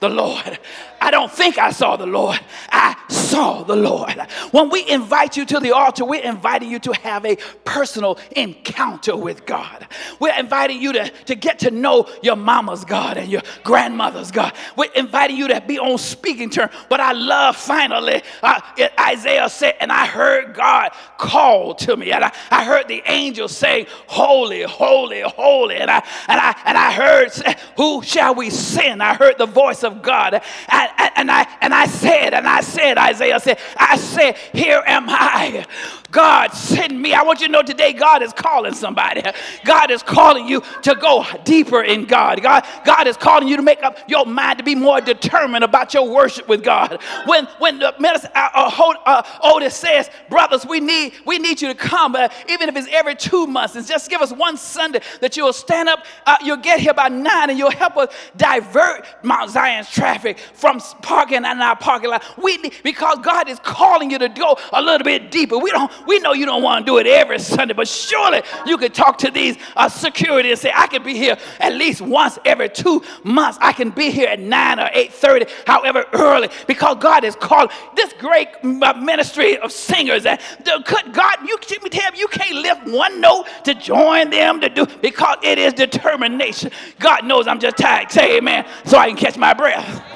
[0.00, 0.58] the Lord.
[1.00, 2.38] I don't think I saw the Lord.
[2.70, 4.18] I saw the Lord.
[4.50, 9.16] When we invite you to the altar, we're inviting you to have a personal encounter
[9.16, 9.86] with God.
[10.20, 14.52] We're inviting you to, to get to know your mama's God and your grandmother's God.
[14.76, 16.72] We're inviting you to be on speaking terms.
[16.88, 18.60] But I love finally, uh,
[19.00, 23.48] Isaiah said, and I heard God call to me, and I, I heard the angel
[23.48, 25.76] say, Holy, holy, holy.
[25.76, 27.32] And I and I and I heard,
[27.76, 29.02] Who shall we send?
[29.02, 30.34] I heard the voice of God.
[30.34, 34.82] And, and, and I and I said, and I said, Isaiah said, I said, Here
[34.86, 35.66] am I.
[36.14, 37.12] God send me.
[37.12, 39.22] I want you to know today God is calling somebody.
[39.64, 42.40] God is calling you to go deeper in God.
[42.40, 45.92] God, God is calling you to make up your mind to be more determined about
[45.92, 47.02] your worship with God.
[47.26, 51.68] When when the minister uh, uh, uh Otis says, brothers, we need we need you
[51.68, 55.00] to come, uh, even if it's every two months, and just give us one Sunday
[55.20, 56.04] that you'll stand up.
[56.26, 60.78] Uh, you'll get here by nine, and you'll help us divert Mount Zion's traffic from
[61.02, 62.22] parking in our parking lot.
[62.40, 65.58] We need, because God is calling you to go a little bit deeper.
[65.58, 68.78] We don't we know you don't want to do it every Sunday, but surely you
[68.78, 72.38] could talk to these uh, security and say, I can be here at least once
[72.44, 73.58] every two months.
[73.60, 78.12] I can be here at 9 or 8.30, however early, because God is calling this
[78.14, 80.26] great uh, ministry of singers.
[80.26, 80.40] And
[80.84, 84.68] could God, you, me tell you, you can't lift one note to join them to
[84.68, 86.70] do, because it is determination.
[86.98, 88.10] God knows I'm just tired.
[88.10, 90.13] Say amen, so I can catch my breath.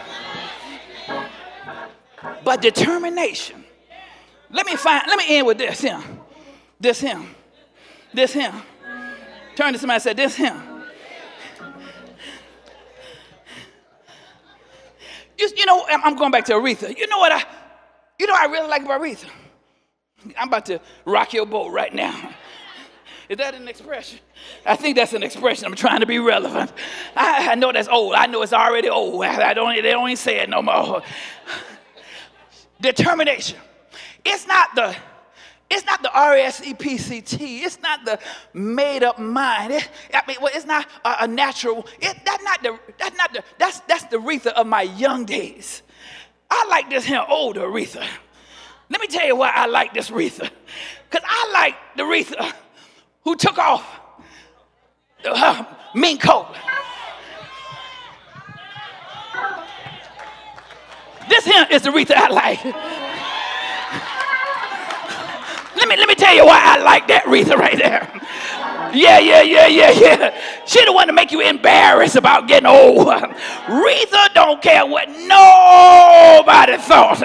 [2.45, 3.65] But determination
[4.51, 6.03] let me find, let me end with this him.
[6.81, 7.27] This him.
[8.15, 8.55] This him.
[9.57, 10.57] Turn to somebody and say, This him.
[15.37, 16.97] You, you know, I'm going back to Aretha.
[16.97, 17.45] You know what I,
[18.19, 19.29] you know I really like about Aretha?
[20.37, 22.33] I'm about to rock your boat right now.
[23.29, 24.19] Is that an expression?
[24.65, 25.67] I think that's an expression.
[25.67, 26.73] I'm trying to be relevant.
[27.15, 28.15] I, I know that's old.
[28.15, 29.23] I know it's already old.
[29.23, 31.03] I don't, they don't even say it no more.
[32.81, 33.59] Determination.
[34.25, 34.97] It's not the
[35.71, 37.63] it's not the R-E-S-E-P-C-T.
[37.63, 38.19] It's not the
[38.55, 39.73] made-up mind.
[39.75, 41.87] It, I mean, well, it's not a, a natural.
[42.01, 42.79] It, that's not the.
[42.99, 43.45] That's not the.
[43.59, 45.83] That's that's the Aretha of my young days.
[46.51, 48.07] I like this here older Aretha.
[48.89, 50.51] Let me tell you why I like this Aretha.
[51.11, 52.55] Because I like the Aretha
[53.25, 54.01] who took off
[55.23, 55.65] the uh,
[55.95, 56.47] mink coat.
[61.49, 62.63] Here is Aretha I like.
[65.77, 68.05] Let me let me tell you why I like that Aretha right there.
[68.95, 70.65] Yeah, yeah, yeah, yeah, yeah.
[70.67, 73.07] She the one to make you embarrassed about getting old.
[73.07, 77.19] Aretha don't care what nobody thought.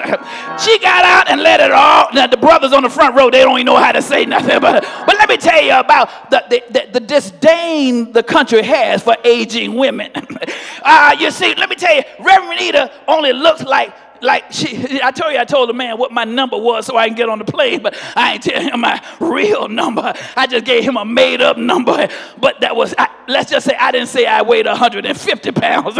[0.60, 2.08] She got out and let it all.
[2.14, 4.58] Now the brothers on the front row, they don't even know how to say nothing.
[4.60, 9.02] But but let me tell you about the the, the, the disdain the country has
[9.02, 10.10] for aging women.
[10.82, 13.92] Uh, you see, let me tell you, Reverend Anita only looks like
[14.24, 17.06] like she, I told you, I told the man what my number was so I
[17.08, 20.14] can get on the plane, but I ain't tell him my real number.
[20.36, 22.08] I just gave him a made up number.
[22.38, 25.98] But that was, I, let's just say, I didn't say I weighed 150 pounds.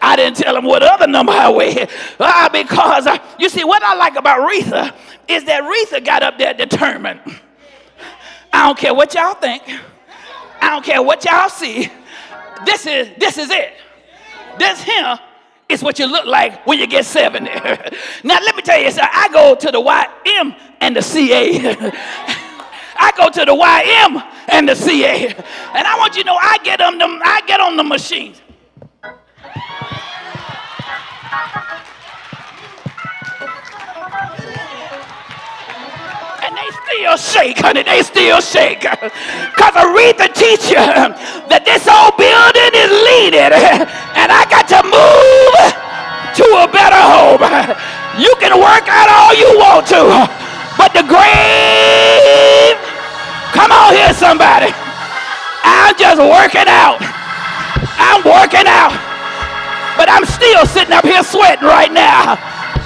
[0.00, 1.90] I didn't tell him what other number I weighed.
[2.18, 4.94] Uh, because uh, you see, what I like about Aretha
[5.28, 7.20] is that Aretha got up there determined.
[8.52, 9.62] I don't care what y'all think.
[10.60, 11.90] I don't care what y'all see.
[12.64, 13.74] This is this is it.
[14.58, 15.18] This here
[15.74, 17.50] is what you look like when you get 70.
[18.24, 19.10] now, let me tell you, something.
[19.12, 21.92] I go to the YM and the CA.
[22.96, 25.34] I go to the YM and the CA.
[25.74, 28.40] And I want you to know I get on them, I get on the machines.
[36.44, 37.82] And they still shake, honey.
[37.82, 38.86] They still shake.
[39.54, 40.84] Because I read the teacher
[41.48, 43.52] that this old building is leading.
[44.14, 45.23] And I got to move
[46.36, 47.42] to a better home.
[48.18, 50.02] You can work out all you want to,
[50.78, 52.76] but the grave,
[53.54, 54.70] come on here, somebody.
[55.64, 56.98] I'm just working out.
[57.98, 58.94] I'm working out.
[59.96, 62.36] But I'm still sitting up here sweating right now.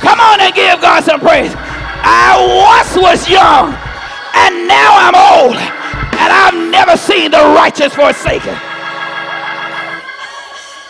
[0.01, 1.53] Come on and give God some praise.
[2.05, 3.75] I once was young,
[4.37, 8.57] and now I'm old, and I've never seen the righteous forsaken.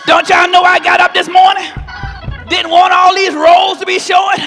[0.07, 1.71] Don't y'all know I got up this morning?
[2.49, 4.41] Didn't want all these rolls to be showing.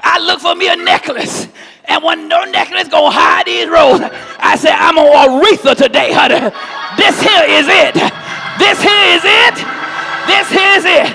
[0.00, 1.48] I looked for me a necklace.
[1.86, 4.00] And when no necklace gonna hide these rolls,
[4.40, 6.40] I said, I'm on Aretha today, honey.
[6.96, 7.94] This here is it.
[8.56, 9.56] This here is it.
[10.26, 11.12] This here is it.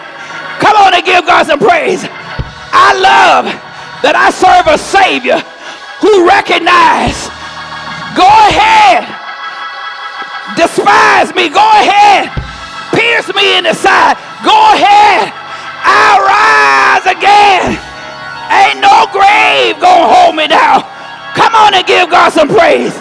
[0.62, 2.06] Come on and give God some praise.
[2.06, 3.46] I love
[4.06, 5.42] that I serve a Savior
[6.04, 7.32] who recognizes.
[8.14, 9.08] Go ahead.
[10.54, 11.50] Despise me.
[11.50, 12.30] Go ahead.
[12.94, 14.20] Pierce me in the side.
[14.46, 15.39] Go ahead.
[15.84, 17.78] I'll rise again.
[18.50, 20.84] Ain't no grave gonna hold me down.
[21.38, 22.94] Come on and give God some praise.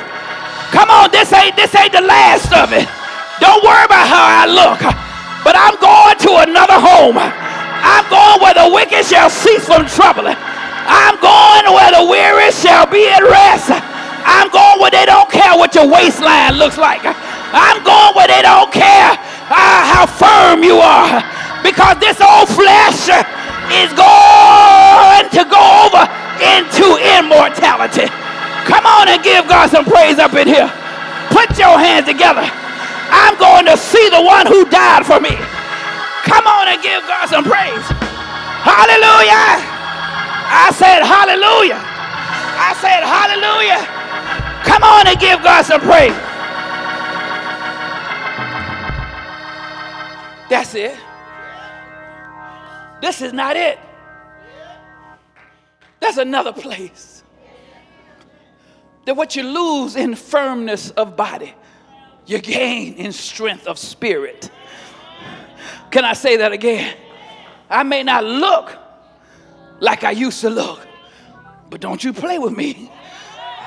[0.71, 2.87] Come on, this ain't this ain't the last of it.
[3.41, 4.81] Don't worry about how I look.
[5.47, 7.17] But I'm going to another home.
[7.17, 10.37] I'm going where the wicked shall cease from troubling.
[10.37, 13.71] I'm going where the weary shall be at rest.
[14.29, 17.01] I'm going where they don't care what your waistline looks like.
[17.05, 19.17] I'm going where they don't care
[19.49, 21.23] uh, how firm you are.
[21.69, 23.13] Because this old flesh
[23.77, 26.09] is going to go over
[26.41, 28.09] into immortality.
[28.65, 30.73] Come on and give God some praise up in here.
[31.29, 32.49] Put your hands together.
[33.13, 35.37] I'm going to see the one who died for me.
[36.25, 37.85] Come on and give God some praise.
[38.65, 39.61] Hallelujah.
[40.49, 41.81] I said hallelujah.
[41.81, 43.85] I said hallelujah.
[44.65, 46.17] Come on and give God some praise.
[50.49, 51.08] That's it.
[53.01, 53.79] This is not it.
[56.01, 57.23] That's another place.
[59.05, 61.55] That what you lose in firmness of body,
[62.27, 64.51] you gain in strength of spirit.
[65.91, 66.97] Can I say that again?
[67.71, 68.77] I may not look
[69.81, 70.87] like I used to look,
[71.71, 72.91] but don't you play with me.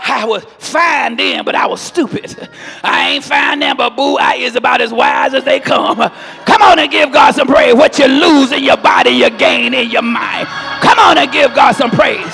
[0.04, 2.50] I was fine then, but I was stupid.
[2.84, 5.98] I ain't fine then, but boo, I is about as wise as they come.
[6.46, 7.76] Come on and give God some praise.
[7.76, 10.48] What you lose in your body, you gain in your mind.
[10.82, 12.34] Come on and give God some praise.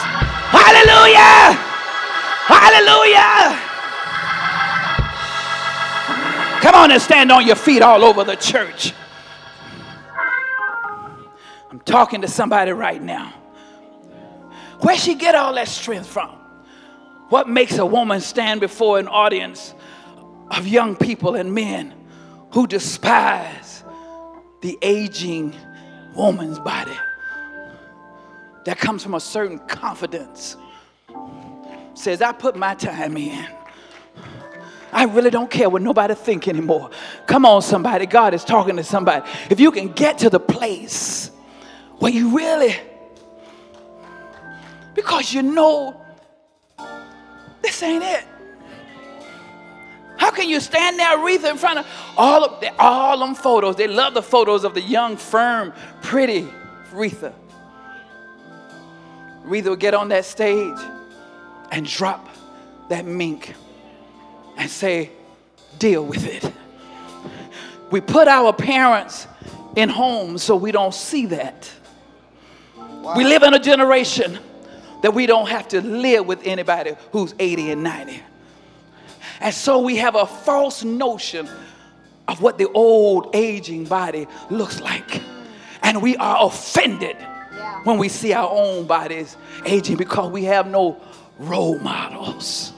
[0.50, 1.58] Hallelujah!
[2.48, 3.60] Hallelujah!
[6.62, 8.94] Come on and stand on your feet all over the church.
[11.70, 13.34] I'm talking to somebody right now.
[14.80, 16.37] Where she get all that strength from?
[17.30, 19.74] What makes a woman stand before an audience
[20.52, 21.94] of young people and men
[22.52, 23.84] who despise
[24.62, 25.54] the aging
[26.16, 26.98] woman's body?
[28.66, 30.56] That comes from a certain confidence.
[31.96, 33.46] Says, I put my time in.
[34.94, 36.92] I really don't care what nobody think anymore.
[37.26, 38.06] Come on, somebody.
[38.06, 39.30] God is talking to somebody.
[39.50, 41.30] If you can get to the place
[41.98, 42.76] where you really,
[44.96, 46.02] because you know
[47.68, 48.24] this ain't it.
[50.16, 53.76] How can you stand there, Aretha, in front of all of the, all them photos?
[53.76, 56.48] They love the photos of the young, firm, pretty
[56.92, 57.34] Aretha.
[59.46, 60.80] Aretha will get on that stage
[61.72, 62.30] and drop
[62.90, 63.54] that mink
[64.56, 65.12] and say,
[65.78, 66.52] deal with it.
[67.92, 69.28] We put our parents
[69.76, 71.70] in homes so we don't see that.
[72.78, 73.16] Wow.
[73.18, 74.40] We live in a generation
[75.02, 78.22] that we don't have to live with anybody who's 80 and 90.
[79.40, 81.48] And so we have a false notion
[82.28, 85.22] of what the old aging body looks like.
[85.84, 87.84] And we are offended yeah.
[87.84, 91.00] when we see our own bodies aging because we have no
[91.38, 92.74] role models.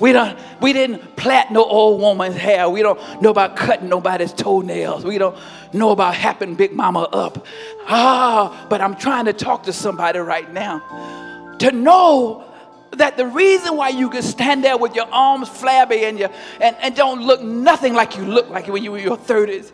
[0.00, 2.68] We don't we didn't plait no old woman's hair.
[2.68, 5.04] We don't know about cutting nobody's toenails.
[5.04, 5.36] We don't
[5.72, 7.46] know about happing Big Mama up.
[7.86, 12.44] Ah, but I'm trying to talk to somebody right now to know
[12.92, 16.28] that the reason why you can stand there with your arms flabby and, you,
[16.60, 19.72] and, and don't look nothing like you look like when you were in your 30s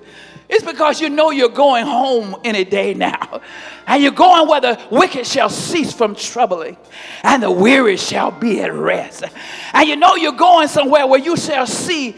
[0.48, 3.40] is because you know you're going home any day now.
[3.90, 6.76] And you're going where the wicked shall cease from troubling
[7.22, 9.24] and the weary shall be at rest.
[9.72, 12.14] And you know you're going somewhere where you shall see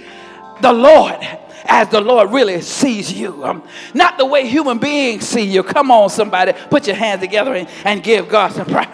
[0.61, 1.21] the Lord
[1.71, 3.45] as the Lord really sees you.
[3.45, 3.63] Um,
[3.95, 5.63] not the way human beings see you.
[5.63, 6.53] Come on, somebody.
[6.69, 8.89] Put your hands together and, and give God some praise.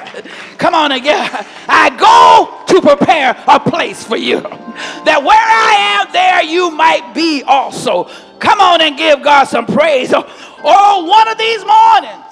[0.59, 1.31] Come on again.
[1.67, 4.43] I go to prepare a place for you.
[4.43, 8.11] That where I am, there you might be also.
[8.39, 10.13] Come on and give God some praise.
[10.15, 12.25] Oh, one of these mornings.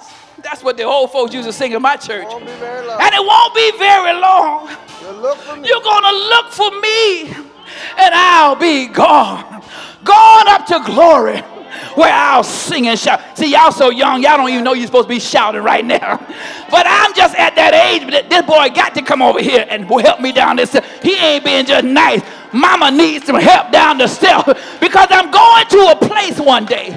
[0.43, 2.29] That's what the old folks used to sing in my church.
[2.31, 4.69] And it won't be very long.
[5.03, 7.33] You're going to look for me
[7.99, 9.63] and I'll be gone.
[10.05, 11.43] Gone up to glory
[11.97, 13.21] where I'll sing and shout.
[13.37, 16.25] See, y'all so young, y'all don't even know you're supposed to be shouting right now.
[16.71, 19.85] But I'm just at that age, but this boy got to come over here and
[19.85, 20.73] help me down this.
[21.03, 22.21] He ain't being just nice.
[22.53, 24.45] Mama needs some help down the step
[24.81, 26.91] because I'm going to a place one day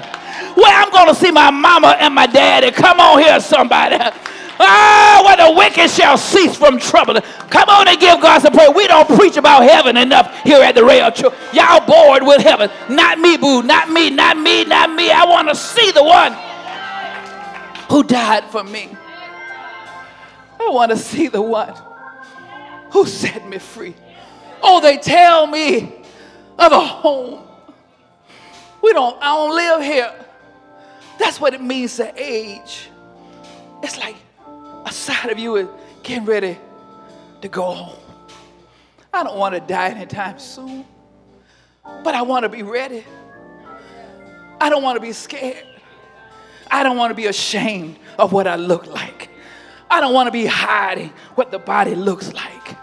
[0.54, 2.72] where I'm going to see my mama and my daddy.
[2.72, 3.98] Come on here, somebody.
[4.60, 7.20] Ah, where the wicked shall cease from trouble.
[7.48, 8.70] Come on and give God some praise.
[8.74, 11.32] We don't preach about heaven enough here at the Rail Church.
[11.52, 12.70] Y'all bored with heaven.
[12.88, 13.62] Not me, boo.
[13.62, 15.10] Not me, not me, not me.
[15.10, 16.36] I want to see the one
[17.88, 18.96] who died for me.
[20.60, 21.74] I want to see the one
[22.90, 23.94] who set me free.
[24.62, 25.94] Oh, they tell me
[26.58, 27.44] of a home.
[28.82, 30.12] We don't, I don't live here.
[31.18, 32.90] That's what it means to age.
[33.82, 34.16] It's like
[34.88, 35.68] a side of you is
[36.02, 36.58] getting ready
[37.42, 37.98] to go home.
[39.12, 40.84] I don't want to die anytime soon,
[41.84, 43.04] but I want to be ready.
[44.60, 45.64] I don't want to be scared.
[46.70, 49.30] I don't want to be ashamed of what I look like.
[49.90, 52.76] I don't want to be hiding what the body looks like.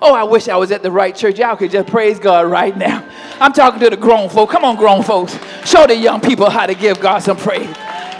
[0.00, 1.38] Oh, I wish I was at the right church.
[1.38, 3.08] Y'all could just praise God right now.
[3.40, 4.50] I'm talking to the grown folk.
[4.50, 5.38] Come on, grown folks.
[5.64, 7.74] Show the young people how to give God some praise.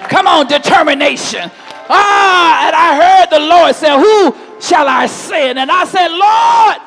[0.08, 1.50] Come on, determination.
[1.88, 5.58] Ah, and I heard the Lord say, Who shall I send?
[5.58, 6.78] And I said, Lord,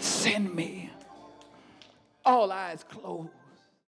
[0.00, 0.90] send me.
[2.24, 3.30] All eyes closed.